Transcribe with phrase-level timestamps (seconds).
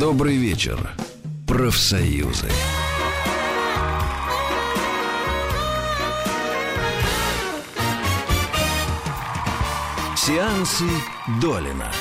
[0.00, 0.78] Добрый вечер,
[1.46, 2.48] профсоюзы.
[10.16, 10.86] Сеансы
[11.42, 11.92] Долина.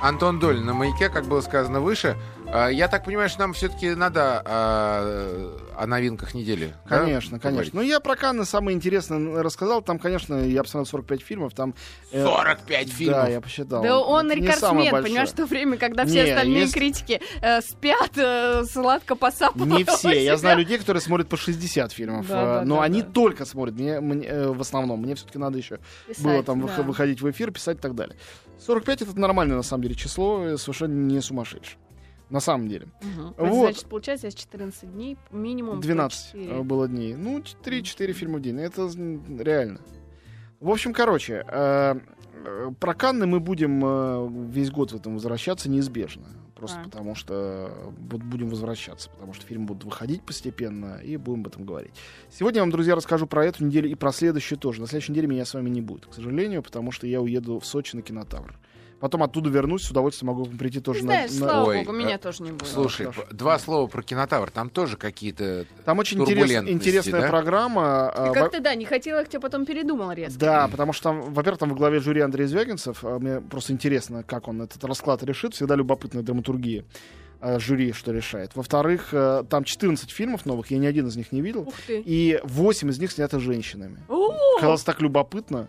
[0.00, 2.16] Антон Доль на маяке, как было сказано выше.
[2.56, 6.74] А, Я так понимаю, что нам все-таки надо а, о новинках недели.
[6.88, 7.70] да, Конечно, поговорить?
[7.72, 7.80] конечно.
[7.80, 9.82] Ну, я про Канны самое интересное рассказал.
[9.82, 11.52] Там, конечно, я посмотрел 45 фильмов.
[11.54, 11.74] Там,
[12.12, 13.16] э, 45 фильмов.
[13.24, 13.82] Да, я посчитал.
[13.82, 17.60] Да он Это рекордсмен, понимаешь, в то время, когда все Не, остальные есть- критики э,
[17.60, 19.76] спят, э, сладко посапывают.
[19.76, 20.24] Не все.
[20.24, 22.26] Я знаю людей, которые смотрят по 60 фильмов.
[22.26, 23.08] Да, э, да, но да, они да.
[23.10, 25.02] только смотрят мне, мне, э, в основном.
[25.02, 26.82] Мне все-таки надо еще Писать, было там да.
[26.82, 28.16] выходить в эфир, писать и так далее.
[28.64, 31.76] 45 это нормальное, на самом деле, число, э, совершенно не сумасшедшее.
[32.28, 32.88] На самом деле.
[33.02, 33.34] Мгм.
[33.36, 33.66] Вот.
[33.70, 36.52] Значит, получается, здесь 14 дней, минимум 12 104.
[36.54, 37.14] э, было дней.
[37.14, 38.58] Ну, 3-4 фильма в день.
[38.60, 38.90] Это
[39.38, 39.80] реально.
[40.58, 41.94] В общем, короче, э,
[42.44, 46.26] э, про Канны мы будем э, весь год в этом возвращаться неизбежно.
[46.56, 46.84] Просто А.
[46.84, 47.70] потому что
[48.10, 51.92] вот будем возвращаться, потому что фильмы будут выходить постепенно, и будем об этом говорить.
[52.30, 54.80] Сегодня я вам, друзья, расскажу про эту неделю и про следующую тоже.
[54.80, 57.66] На следующей неделе меня с вами не будет, к сожалению, потому что я уеду в
[57.66, 58.58] Сочи на кинотавр.
[58.98, 61.92] Потом оттуда вернусь, с удовольствием могу прийти тоже Ты на- знаешь, на, слава Ой, богу,
[61.92, 62.66] э, меня тоже не будет.
[62.66, 63.26] Слушай, Хорошо.
[63.30, 64.50] два слова про кинотавр.
[64.50, 65.66] Там тоже какие-то...
[65.84, 67.28] Там очень интерес- интересная да?
[67.28, 68.10] программа.
[68.14, 70.38] Ты а, во- как-то, да, не хотела их, тебе потом передумал резко.
[70.40, 73.04] Да, потому что там, во-первых, там во главе жюри Андрей Звягинцев.
[73.04, 75.52] а Мне просто интересно, как он этот расклад решит.
[75.54, 76.86] Всегда любопытная драматургия
[77.38, 78.52] а, жюри, что решает.
[78.56, 81.64] Во-вторых, э, там 14 фильмов новых, я ни один из них не видел.
[81.68, 82.00] Ух ты.
[82.00, 83.98] И 8 из них сняты женщинами.
[84.58, 85.68] Казалось так любопытно.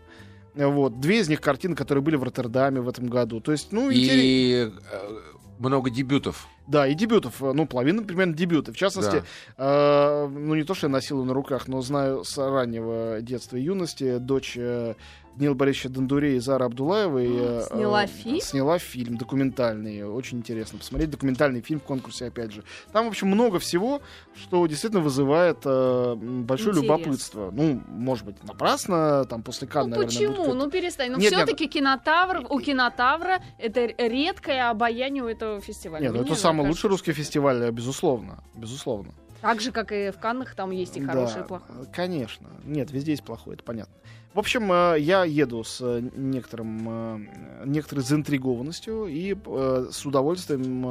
[0.58, 1.00] Вот.
[1.00, 3.40] Две из них картины, которые были в Роттердаме в этом году.
[3.40, 5.20] То есть, ну, интерес- И э,
[5.60, 6.48] много дебютов.
[6.68, 7.40] Да, и дебютов.
[7.40, 8.74] Ну, половина примерно дебюты.
[8.74, 9.24] В частности,
[9.58, 13.62] э, ну, не то, что я носил на руках, но знаю с раннего детства и
[13.62, 14.96] юности дочь э,
[15.38, 17.28] Борисовича Дондуре и Зара Абдулаевой.
[17.30, 18.42] э, Сняла э, фильм?
[18.42, 20.04] Сняла фильм документальный.
[20.04, 21.12] Очень интересно посмотреть.
[21.12, 22.64] Документальный фильм в конкурсе, опять же.
[22.92, 24.02] Там, в общем, много всего,
[24.36, 26.84] что действительно вызывает э, большое Интерес.
[26.84, 27.52] любопытство.
[27.52, 30.46] Ну, может быть, напрасно, там, после Канн, Ну наверное, почему?
[30.46, 31.12] будет Ну перестань.
[31.12, 36.04] Ну все-таки кинотавр, у кинотавра это редкое обаяние у этого фестиваля.
[36.04, 38.44] Нет, ну это самый кажется, лучший русский фестиваль, э, безусловно.
[38.56, 39.14] Безусловно.
[39.42, 41.86] Так же, как и в Каннах, там есть и хорошее, и плохое.
[41.94, 42.48] Конечно.
[42.64, 43.94] Нет, везде есть плохое, это понятно.
[44.34, 47.30] В общем, э, я еду с э, некоторым,
[47.66, 50.82] некоторой заинтригованностью и с удовольствием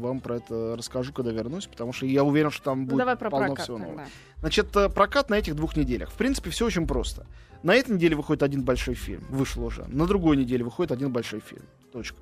[0.00, 3.16] вам про это расскажу, когда вернусь, потому что я уверен, что там Ну будет давай
[3.16, 3.96] про полно прокат всего нового.
[3.96, 4.10] тогда.
[4.40, 6.10] Значит, прокат на этих двух неделях.
[6.10, 7.26] В принципе, все очень просто.
[7.62, 9.24] На этой неделе выходит один большой фильм.
[9.30, 9.84] Вышел уже.
[9.88, 11.62] На другой неделе выходит один большой фильм.
[11.92, 12.18] Точка.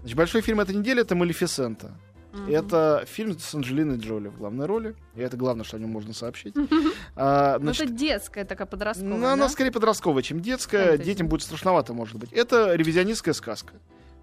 [0.00, 1.94] Значит, большой фильм этой недели это «Малефисента».
[2.32, 2.48] Мгм.
[2.50, 4.94] Это фильм с Анджелиной Джоли в главной роли.
[5.16, 6.54] И это главное, что о нем можно сообщить.
[7.16, 9.48] А, Ну, значит, это детская такая подростковая, ну, она да?
[9.48, 10.90] скорее подростковая, чем детская.
[10.90, 11.04] Фэнтези.
[11.04, 12.32] Детям будет страшновато, может быть.
[12.32, 13.74] Это ревизионистская сказка.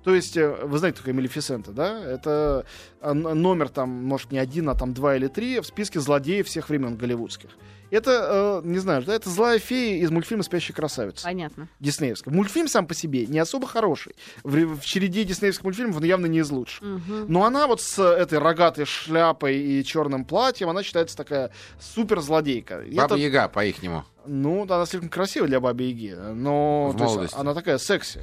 [0.07, 2.01] То есть, э, вы знаете, такая Малефисента, да?
[2.01, 2.65] Это
[3.01, 6.47] э, н- номер там, может, не один, а там два или три в списке злодеев
[6.47, 7.49] всех времен голливудских.
[7.91, 11.67] Это, э, не знаю, да, это злая фея из мультфильма «Спящая красавица» Понятно.
[11.81, 12.31] диснеевского.
[12.33, 14.15] Мультфильм сам по себе не особо хороший.
[14.45, 16.81] В, в череде диснеевских мультфильмов он явно не из лучших.
[16.83, 17.25] Мгм.
[17.27, 21.51] Но она вот с этой рогатой шляпой и черным платьем, она считается такая
[21.81, 22.81] супер злодейка.
[22.93, 24.05] Баба Яга, по-ихнему.
[24.25, 28.21] Ну, да, она слишком красивая для Бабы Яги, но В то есть она такая секси.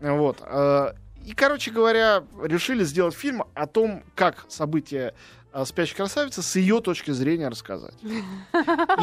[0.00, 0.38] Вот.
[1.24, 5.14] И, короче говоря, решили сделать фильм о том, как события
[5.52, 7.94] э, «Спящей красавицы» с ее точки зрения рассказать.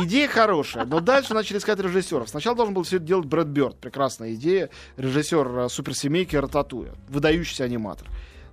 [0.04, 2.28] Идея хорошая, но дальше начали искать режиссеров.
[2.30, 3.78] Сначала должен был все это делать Брэд Бёрд.
[3.78, 4.70] Прекрасная идея.
[4.98, 6.94] Режиссер э, суперсемейки Рататуя.
[7.08, 8.08] Выдающийся аниматор.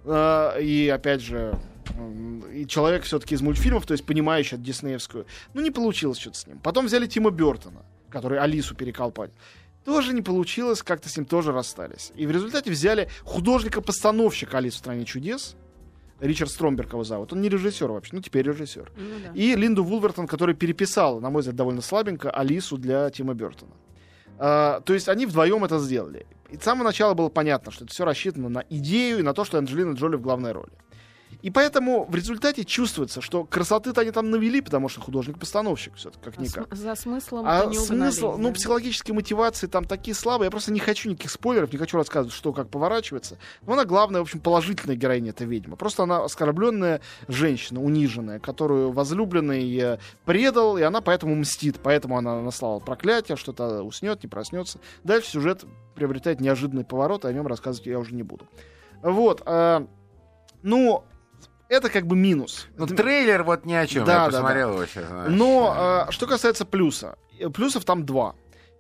[0.04, 1.58] Э, И, опять же,
[2.52, 5.26] и человек все-таки из мультфильмов, то есть понимающий от диснеевскую.
[5.54, 6.58] Ну, не получилось что-то с ним.
[6.58, 9.30] Потом взяли Тима Бертона, который Алису переколпать.
[9.84, 12.12] Тоже не получилось, как-то с ним тоже расстались.
[12.16, 15.56] И в результате взяли художника-постановщика Алису в стране чудес.
[16.20, 17.32] Ричард Стромберг его зовут.
[17.32, 18.90] Он не режиссер вообще, ну теперь режиссер.
[18.96, 19.32] Ну да.
[19.34, 23.72] И Линду Вулвертон, которая переписала, на мой взгляд, довольно слабенько Алису для Тима Бертона.
[24.38, 26.26] А, то есть они вдвоем это сделали.
[26.50, 29.44] И с самого начала было понятно, что это все рассчитано на идею и на то,
[29.44, 30.72] что Анджелина Джоли в главной роли.
[31.44, 36.30] И поэтому в результате чувствуется, что красоты-то они там навели, потому что художник-постановщик все-таки, А
[36.30, 36.54] как-никак.
[36.54, 38.54] см- за смыслом А не угнали, смысл, ну, да?
[38.54, 40.46] психологические мотивации там такие слабые.
[40.46, 43.36] Я просто не хочу никаких спойлеров, не хочу рассказывать, что как поворачивается.
[43.66, 45.76] Но она главная, в общем, положительная героиня, эта ведьма.
[45.76, 51.78] Просто она оскорбленная женщина, униженная, которую возлюбленный э, предал, и она поэтому мстит.
[51.82, 54.78] Поэтому она наслала проклятие, что-то уснет, не проснется.
[55.04, 58.46] Дальше сюжет приобретает неожиданный поворот, о нем рассказывать я уже не буду.
[59.02, 59.42] Вот.
[59.44, 59.86] а,
[60.62, 61.04] ну,
[61.74, 62.66] это как бы минус.
[62.76, 64.04] Ну, трейлер вот ни о чем.
[64.04, 65.04] Да, Я да, посмотрел его сейчас.
[65.28, 68.34] Но э, что касается плюса, э, плюсов там два.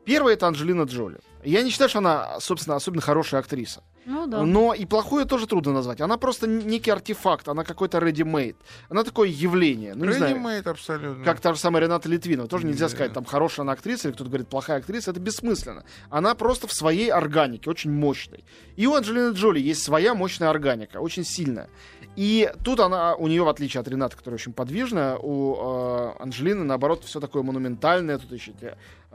[0.04, 1.18] Первый это Анджелина Джоли.
[1.42, 3.82] Я не считаю, что она, собственно, особенно хорошая актриса.
[4.06, 4.42] Ну да.
[4.42, 6.00] Но и плохое тоже трудно назвать.
[6.00, 8.56] Она просто некий артефакт, она какой-то ready-made.
[8.88, 9.94] Она такое явление.
[9.94, 11.24] Ну, Ready-made абсолютно.
[11.24, 12.48] как та же самая Рената Литвинова.
[12.48, 12.88] Тоже нельзя Да.
[12.90, 15.10] сказать, там, хорошая она актриса, или кто-то говорит, плохая актриса.
[15.10, 15.84] Это бессмысленно.
[16.10, 18.44] Она просто в своей органике, очень мощной.
[18.76, 21.68] И у Анджелины Джоли есть своя мощная органика, очень сильная.
[22.16, 26.62] И тут она, у нее, в отличие от Ренаты, которая очень подвижная, у э, Анджелины,
[26.62, 28.18] наоборот, все такое монументальное.
[28.18, 28.52] Тут еще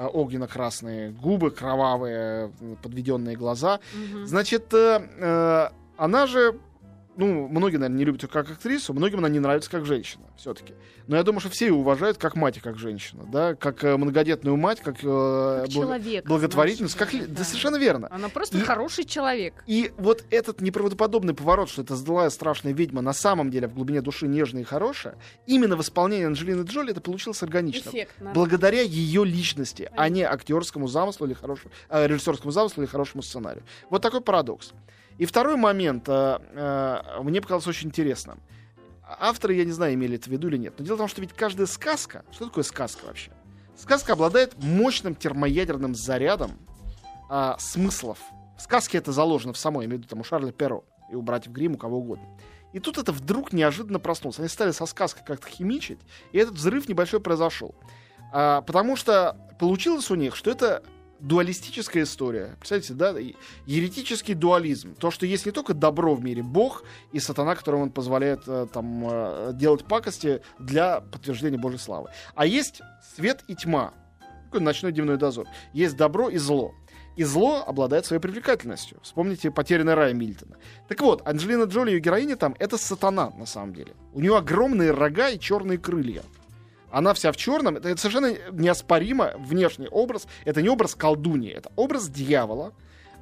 [0.07, 2.51] огненно-красные губы, кровавые,
[2.81, 3.80] подведенные глаза.
[3.94, 4.25] Мгм.
[4.25, 6.60] Значит, э, э, она же,
[7.19, 10.74] ну, многие, наверное, не любят ее как актрису, многим она не нравится как женщина, все-таки.
[11.07, 13.98] Но я думаю, что все ее уважают как мать и как женщину, да, как э,
[13.98, 16.25] многодетную мать, как, э, Как человек.
[16.25, 18.07] благотворительность, как да, да, совершенно верно.
[18.10, 19.63] Она просто И- хороший человек.
[19.68, 24.01] И вот этот неправдоподобный поворот, что эта злая страшная ведьма на самом деле в глубине
[24.01, 27.89] души нежная и хорошая, именно в исполнении Анджелины Джоли это получилось органично.
[27.89, 28.31] Эффектно.
[28.33, 33.63] Благодаря ее личности, а не актерскому замыслу или хорошему, э, режиссерскому замыслу или хорошему сценарию.
[33.89, 34.71] Вот такой парадокс.
[35.19, 38.39] И второй момент э, э, мне показалось очень интересным.
[39.04, 40.75] Авторы, я не знаю, имели это в виду или нет.
[40.80, 43.31] Но дело в том, что ведь каждая сказка, что такое сказка вообще?
[43.75, 46.51] Сказка обладает мощным термоядерным зарядом
[47.30, 48.18] а, смыслов.
[48.57, 51.21] В сказке это заложено в самой, имею в виду там у Шарля Перо и у
[51.21, 52.25] братьев Гримм, у кого угодно.
[52.71, 54.39] И тут это вдруг неожиданно проснулось.
[54.39, 56.00] Они стали со сказкой как-то химичить,
[56.31, 57.75] и этот взрыв небольшой произошел.
[58.31, 60.83] А, потому что получилось у них, что это
[61.19, 62.56] дуалистическая история.
[62.60, 63.16] Представляете, да?
[63.66, 64.95] Еретический дуализм.
[64.95, 68.68] То, что есть не только добро в мире, Бог и сатана, которому он позволяет э,
[68.71, 72.10] там э, делать пакости для подтверждения Божьей славы.
[72.36, 72.81] А есть
[73.16, 73.94] свет и тьма.
[74.45, 75.48] Такой ночной дневной дозор.
[75.74, 76.74] Есть добро и зло.
[77.16, 79.00] И зло обладает своей привлекательностью.
[79.01, 80.56] Вспомните «Потерянный рай» Мильтона.
[80.88, 83.94] Так вот, Анджелина Джоли, ее героиня там, это сатана, на самом деле.
[84.13, 86.24] У нее огромные рога и черные крылья.
[86.92, 87.78] Она вся в черном.
[87.78, 90.28] Это, это совершенно неоспоримо внешний образ.
[90.46, 92.74] Это не образ колдуньи, это образ дьявола,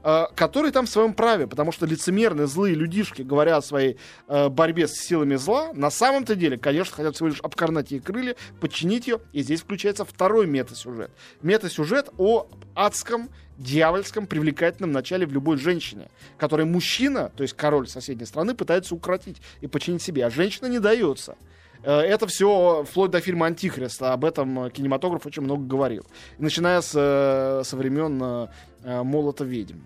[0.04, 3.98] э, который там в своем праве, потому что лицемерные злые людишки, говоря о своей
[4.28, 8.36] э, борьбе с силами зла, на самом-то деле, конечно, хотят всего лишь обкорнать ей крылья,
[8.60, 11.12] подчинить ее, и здесь включается второй метасюжет.
[11.42, 18.26] Метасюжет о адском, дьявольском, привлекательном начале в любой женщине, который мужчина, то есть король соседней
[18.26, 21.36] страны, пытается укротить и подчинить себе, а женщина не дается.
[21.84, 24.02] Э, Это все вплоть до фильма «Антихрист».
[24.02, 26.06] Об этом э, кинематограф очень много говорил.
[26.38, 28.50] Начиная с, э, со времен
[28.84, 29.80] «Молота ведьм».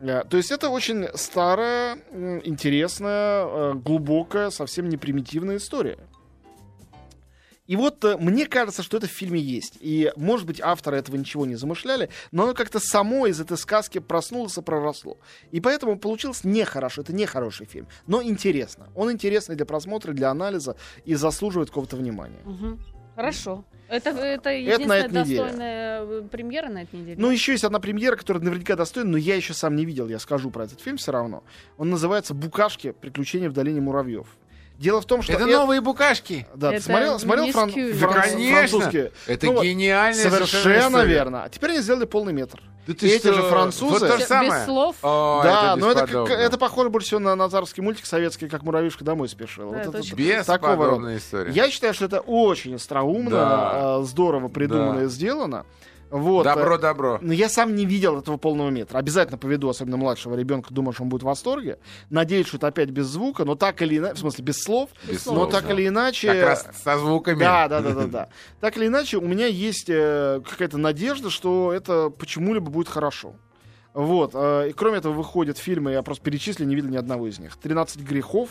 [0.00, 1.96] То есть это очень старая,
[2.44, 5.96] интересная, глубокая, совсем не примитивная история.
[7.66, 9.76] И вот э, мне кажется, что это в фильме есть.
[9.80, 13.98] И, может быть, авторы этого ничего не замышляли, но оно как-то само из этой сказки
[13.98, 15.18] проснулось и проросло.
[15.50, 17.02] И поэтому получилось нехорошо.
[17.02, 18.88] Это не хороший фильм, но интересно.
[18.94, 22.40] Он интересный для просмотра, для анализа и заслуживает какого-то внимания.
[22.44, 22.80] Мгм.
[23.14, 23.64] Хорошо.
[23.88, 25.38] Это, это Это на единственная неделе.
[25.42, 27.16] достойная э, премьера на этой неделе.
[27.18, 30.18] Ну, еще есть одна премьера, которая наверняка достойна, но я еще сам не видел, я
[30.18, 31.42] скажу про этот фильм все равно.
[31.78, 32.92] Он называется «Букашки.
[32.92, 34.26] Приключения в долине муравьев».
[34.78, 35.32] Дело в том, что...
[35.32, 36.46] Это э- новые букашки.
[36.54, 37.70] Да, ты Это смотрел, смотрел фран-
[38.00, 38.56] Да, конечно.
[38.56, 39.12] французские?
[39.26, 41.44] Это Ну вот, гениальная Совершенно верно.
[41.44, 42.60] А теперь они сделали полный метр.
[42.86, 43.32] Да И эти что?
[43.34, 44.64] же французы- Вот то же Без самое.
[44.64, 44.94] слов.
[45.02, 48.62] О, да, это но это, как- это похоже больше всего на назаровский мультик советский, как
[48.62, 49.70] муравьишка домой спешил.
[49.72, 51.50] Да, Вот это это очень такого история.
[51.50, 53.98] Я считаю, что это очень остроумно, Да.
[54.00, 55.04] э, здорово придумано Да.
[55.06, 55.66] и сделано.
[56.10, 56.46] Вот.
[56.46, 57.18] э, Добро, добро.
[57.20, 58.98] Но я сам не видел этого полного метра.
[58.98, 61.78] Обязательно поведу, особенно младшего ребенка, думаю, что он будет в восторге.
[62.10, 65.26] Надеюсь, что это опять без звука, но так или иначе, в смысле, без слов, Без
[65.26, 65.72] но слов, так да.
[65.74, 66.28] или иначе...
[66.32, 67.40] Как раз со звуками.
[67.40, 68.28] Да, да, да, да, да.
[68.60, 73.34] Так или иначе, у меня есть э, какая-то надежда, что это почему-либо будет хорошо.
[73.92, 74.32] Вот.
[74.34, 77.56] э, и кроме этого выходят фильмы, я просто перечислил, не видел ни одного из них.
[77.62, 78.50] «13 грехов»,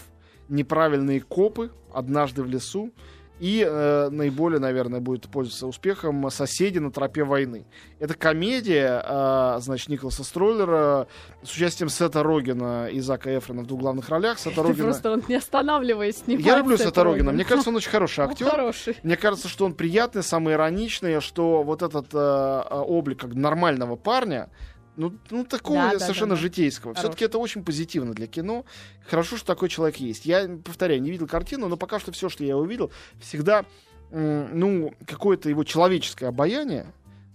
[0.49, 2.91] «Неправильные копы», «Однажды в лесу».
[3.39, 7.65] И э, наиболее, наверное, будет пользоваться успехом «Соседи на тропе войны».
[7.99, 11.07] Это комедия, э, значит, Николаса Стройлера
[11.43, 14.39] с участием Сета Рогена и Зака Эфрона в двух главных ролях.
[14.39, 14.83] Сета Ты Рогена...
[14.83, 17.03] просто он не останавливаясь снимает Я люблю Сета.
[17.03, 17.33] Рогена.
[17.33, 18.49] Мне кажется, он очень хороший актер.
[18.49, 18.97] хороший.
[19.03, 23.97] Мне кажется, что он приятный, самый ироничный, что вот этот э, э, облик как нормального
[23.97, 24.49] парня,
[24.97, 26.41] ну, ну такого Да, да, совершенно да, да.
[26.41, 26.93] житейского.
[26.93, 28.65] Все-таки это очень позитивно для кино.
[29.07, 30.25] Хорошо, что такой человек есть.
[30.25, 33.65] Я, повторяю, не видел картину, но пока что все, что я увидел, всегда,
[34.11, 36.87] ну, какое-то его человеческое обаяние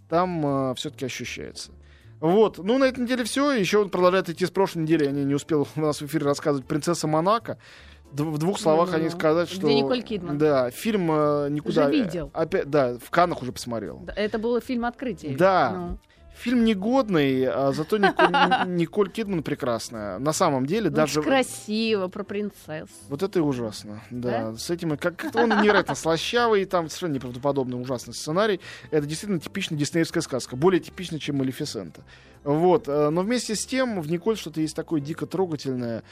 [0.08, 1.72] там все-таки ощущается.
[2.20, 2.58] Вот.
[2.58, 3.52] Ну, на этой неделе все.
[3.52, 5.04] Еще он продолжает идти с прошлой недели.
[5.04, 7.58] Я не, не успел у нас в эфире рассказывать «Принцесса Монако».
[8.12, 9.04] В двух словах Ну-ну-ну.
[9.04, 9.68] они сказать, Где что...
[9.68, 10.36] Николь Кидман.
[10.36, 11.86] Да, фильм э, никуда...
[11.86, 12.30] Уже видел.
[12.34, 14.04] Опять, да, в Каннах уже посмотрел.
[14.16, 15.36] Это был фильм открытия.
[15.36, 15.72] Да.
[15.72, 15.98] Ну,
[16.40, 18.32] Фильм негодный, а зато Николь,
[18.66, 20.18] Николь Кидман прекрасная.
[20.18, 21.22] На самом деле, Ну, даже...
[21.22, 22.88] красиво, про принцесс.
[23.08, 24.56] Вот это и ужасно, да.
[24.56, 28.60] С этим, как, он невероятно слащавый, там совершенно неправдоподобный ужасный сценарий.
[28.90, 32.02] Это действительно типичная диснеевская сказка, более типичная, чем Малефисента.
[32.42, 36.02] Вот, э, но вместе с тем в Николь что-то есть такое дико трогательное,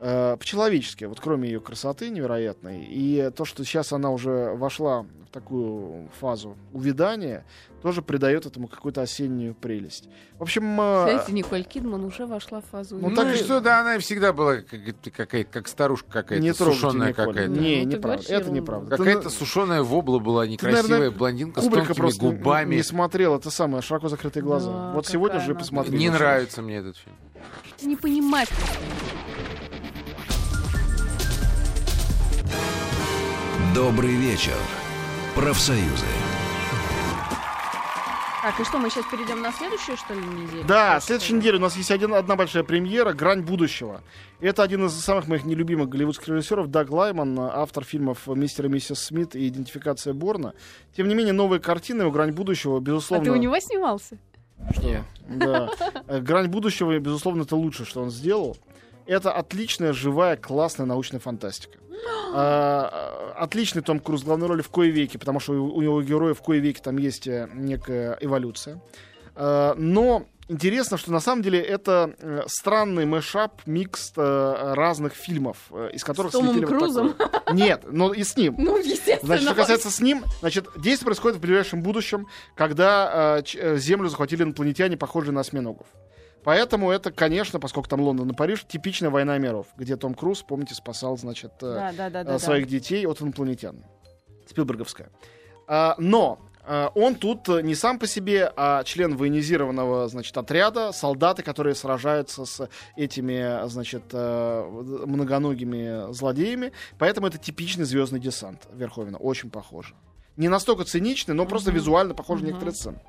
[0.00, 5.30] э, по-человечески, вот кроме ее красоты невероятной, и то, что сейчас она уже вошла в
[5.32, 7.44] такую фазу увядания,
[7.82, 10.08] тоже придает этому какую-то осеннюю прелесть.
[10.38, 12.96] В общем, э, Знаете, Николь Кидман уже вошла в фазу.
[12.98, 14.80] Ну, Ну, так и что, да, она и всегда была как-
[15.14, 17.26] какая-то, как старушка какая-то, не сушеная Николь.
[17.26, 17.52] какая-то.
[17.52, 18.00] Не, Ну, ты неправда.
[18.00, 18.54] говоришь Это ерунду.
[18.60, 18.90] неправда.
[18.90, 22.76] Ты Какая-то на- сушеная вобла была, некрасивая наверное, блондинка с тонкими губами.
[22.76, 24.72] не смотрел, это самое, широко закрытые глаза.
[24.72, 25.98] Да, вот сегодня какая же посмотрел.
[25.98, 27.14] Не нравится мне этот фильм.
[27.78, 28.48] Ты не понимаешь.
[33.78, 34.56] Добрый вечер.
[35.36, 36.04] Профсоюзы.
[38.42, 40.64] Так, и что, мы сейчас перейдем на следующую, что ли, неделю?
[40.66, 44.02] Да, следующей неделе у нас есть один, одна большая премьера «Грань будущего».
[44.40, 48.98] Это один из самых моих нелюбимых голливудских режиссеров, Даг Лайман, автор фильмов «Мистер и миссис
[48.98, 50.54] Смит» и «Идентификация Борна».
[50.96, 53.26] Тем не менее, новые картины его «Грань будущего», А безусловно...
[53.26, 54.18] ты у него снимался?
[54.82, 55.04] Нет.
[55.28, 55.70] Да.
[56.08, 58.56] Э, «Грань будущего», безусловно, это лучшее, что он сделал.
[59.06, 61.78] Это отличная, живая, классная научная фантастика.
[62.34, 66.02] А, а, Отличный Том Круз в главной роли в кое веке, потому что у него
[66.02, 68.80] героя в кое веке там есть э, некая эволюция.
[69.34, 75.70] А, Но интересно, что на самом деле это э, странный мэшап, микс э, разных фильмов,
[75.92, 77.12] из которых С Томом слепили вот Крузом?
[77.14, 77.54] такое.
[77.54, 78.56] Нет, но и с ним.
[78.58, 79.20] Ну, естественно.
[79.22, 83.42] Значит, что касается с ним, значит, действие происходит в ближайшем будущем, когда
[83.76, 85.86] Землю захватили инопланетяне, похожие на осьминогов.
[86.44, 90.74] Поэтому это, конечно, поскольку там Лондон и Париж, типичная война миров, где Том Круз, помните,
[90.74, 92.38] спасал, значит, э, Да, да, да, э, да.
[92.38, 93.84] своих детей от инопланетян.
[94.48, 95.10] Спилберговская.
[95.66, 100.92] А, но а, он тут э, не сам по себе, а член военизированного, значит, отряда,
[100.92, 106.72] солдаты, которые сражаются с этими, значит, многоногими злодеями.
[106.98, 109.18] Поэтому это типичный звездный десант Верховина.
[109.18, 109.94] Очень похоже.
[110.36, 111.78] Не настолько циничный, но просто Мгм.
[111.80, 112.46] визуально похож на Мгм.
[112.48, 113.00] некоторые сцены.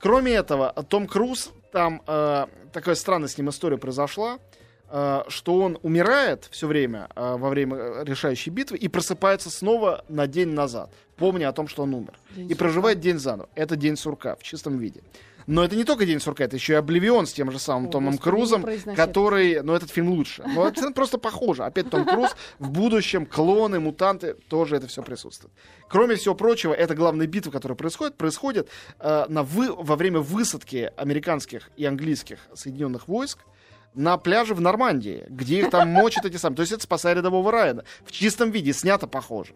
[0.00, 4.38] Кроме этого, Том Круз, там э, такая странная с ним история произошла,
[4.88, 10.04] э, что он умирает все время э, во время э, решающей битвы и просыпается снова
[10.08, 12.18] на день назад, помня о том, что он умер.
[12.34, 12.58] День и сурка.
[12.58, 13.48] проживает день заново.
[13.54, 15.02] Это день сурка в чистом виде.
[15.50, 17.90] Но это не только день сурка, это еще и Обливион с тем же самым О,
[17.90, 18.64] Томом Крузом,
[18.94, 20.44] который, ну этот фильм лучше.
[20.46, 21.64] Но это просто похоже.
[21.64, 25.52] Опять Том Круз в будущем, клоны, мутанты, тоже это все присутствует.
[25.88, 28.68] Кроме всего прочего, это главная битва, которая происходит, происходит
[29.00, 33.40] э, на вы, во время высадки американских и английских соединенных войск
[33.92, 36.58] на пляже в Нормандии, где их там мочат эти самые.
[36.58, 37.82] То есть это «Спасая рядового Райана».
[38.04, 39.54] В чистом виде, снято похоже.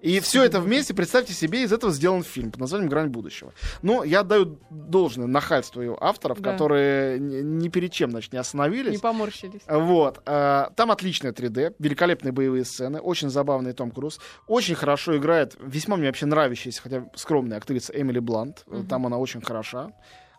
[0.00, 3.52] И все это вместе, представьте себе, из этого сделан фильм под названием «Грань будущего».
[3.82, 6.52] Но я отдаю должное нахальству ее авторов, Да.
[6.52, 8.92] которые ни, перед чем, значит, не остановились.
[8.92, 9.62] Не поморщились.
[9.66, 10.22] Вот.
[10.24, 14.20] э, Там отличное 3D, великолепные боевые сцены, очень забавный Том Круз.
[14.46, 18.64] Очень хорошо играет, весьма мне вообще нравящаяся, хотя скромная актриса Эмили Блант.
[18.68, 19.90] Э, Там она очень хороша.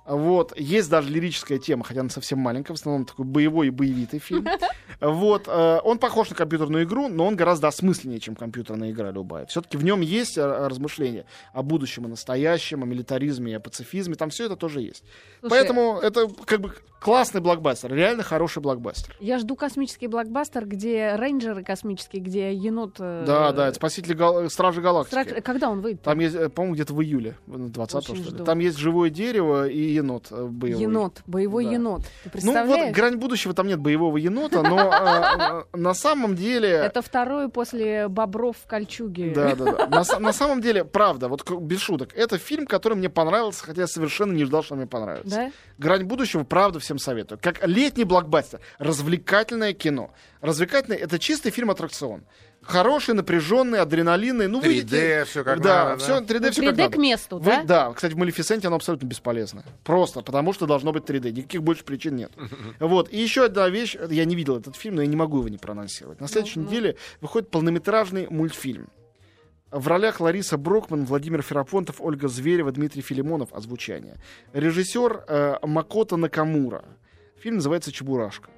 [0.10, 0.58] Вот.
[0.58, 4.48] Есть даже лирическая тема, хотя она совсем маленькая, в основном такой боевой и боевитый фильм.
[5.00, 5.44] Вот.
[5.48, 9.46] э, Он похож на компьютерную игру, но он гораздо осмысленнее, чем компьютерная игра любая.
[9.46, 14.16] Все-таки в нем есть э, размышления о будущем и настоящем, о милитаризме и о пацифизме.
[14.16, 15.04] Там все это тоже есть.
[15.42, 19.16] Слушай, Поэтому это как бы классный блокбастер, реально хороший блокбастер.
[19.22, 22.96] Я жду космический блокбастер, где рейнджеры космические, где енот...
[23.00, 25.12] э, Да, да, это спасители гал- Стражи Галактики.
[25.30, 26.02] страх- Когда он выйдет?
[26.02, 28.44] Там есть, по-моему, где-то в июле, 20 Очень что ли.
[28.44, 30.82] Там есть живое дерево и енот э, боевой.
[30.82, 31.72] Енот, боевой Да.
[31.72, 32.02] енот.
[32.04, 32.86] Ты Ну представляешь?
[32.88, 36.70] вот грань будущего там нет боевого енота, но э, э, на самом деле.
[36.70, 39.32] Это второй после бобров в кольчуге.
[39.36, 39.88] Да, да, да.
[39.88, 43.82] На, са- на самом деле, правда, вот без шуток, это фильм, который мне понравился, хотя
[43.82, 45.36] я совершенно не ждал, что мне понравится.
[45.36, 45.52] Да?
[45.78, 47.40] Грань будущего, правда, всем советую.
[47.42, 50.12] Как летний блокбастер, развлекательное кино.
[50.42, 52.24] Развлекательное это чистый фильм-аттракцион.
[52.70, 54.48] Хороший, напряженный, адреналинный.
[54.48, 55.98] Ну, 3D, выйдите- все как да, надо.
[56.04, 56.26] все да.
[56.34, 56.94] 3D, Ну, все как 3D надо.
[56.94, 57.64] к месту, Вы- да?
[57.64, 59.64] да, кстати, в Малефисенте оно абсолютно бесполезно.
[59.84, 61.32] Просто потому, что должно быть 3D.
[61.32, 62.32] Никаких больше причин нет.
[62.80, 63.12] Вот.
[63.12, 63.96] И еще одна вещь.
[64.10, 66.22] Я не видел этот фильм, но я не могу его не проанонсировать.
[66.22, 68.90] На следующей неделе выходит полнометражный мультфильм.
[69.72, 73.54] В ролях Лариса Брокман, Владимир Ферапонтов, Ольга Зверева, Дмитрий Филимонов.
[73.54, 74.16] Озвучание.
[74.54, 76.84] Режиссер э, Макото Накамура.
[77.40, 78.50] Фильм называется «Чебурашка».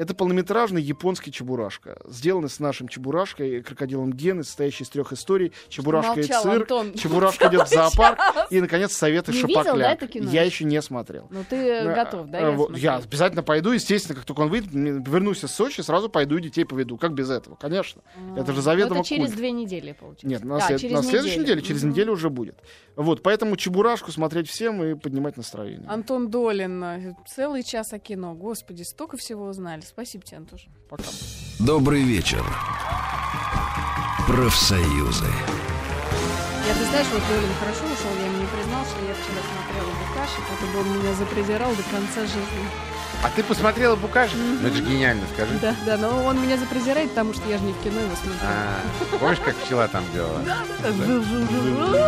[0.00, 5.52] Это полнометражный японский Чебурашка, сделанный с нашим Чебурашкой, крокодилом Гены, состоящий из трех историй.
[5.68, 6.94] Чебурашка Молчал, и цирк, Антон.
[6.94, 9.76] Чебурашка идет в зоопарк, и, наконец, советы Не видел, Шапокляк.
[9.76, 10.30] да, это кино?
[10.30, 11.26] Я еще не смотрел.
[11.30, 12.38] Ну ты Э, готов, да?
[12.40, 12.76] э, я смотрю?
[12.76, 16.64] я обязательно пойду, естественно, как только он выйдет, вернусь из Сочи, сразу пойду и детей
[16.64, 16.96] поведу.
[16.96, 17.56] Как без этого?
[17.56, 18.00] Конечно.
[18.38, 19.36] Это же Ну, заведомо Это через культ.
[19.36, 20.26] две недели, получается.
[20.26, 21.90] Нет, на, Да, след- через на следующей неделе, через Мгм.
[21.92, 22.56] неделю уже будет.
[22.96, 25.86] Вот, поэтому Чебурашку смотреть всем и поднимать настроение.
[25.88, 28.32] Антон Долин, э, целый час о кино.
[28.32, 29.82] Господи, столько всего узнали.
[29.90, 30.66] Спасибо тебе, Антош.
[30.88, 31.02] Пока.
[31.58, 32.44] Добрый вечер.
[34.28, 35.26] Профсоюзы.
[36.68, 39.90] Я, ты знаешь, вот Долин хорошо ушел, я ему не признал, что я вчера смотрела
[39.98, 42.68] Букаши, как бы он меня запрезирал до конца жизни.
[43.24, 44.30] А ты посмотрела Букаш?
[44.34, 45.58] Ну это же гениально, скажи.
[45.60, 48.52] Да, да, но он меня запрезирает, потому что я же не в кино его смотрела.
[48.52, 48.80] А,
[49.18, 50.40] помнишь, как пчела там делала?
[50.84, 51.98] Жу-жу-жу-жу.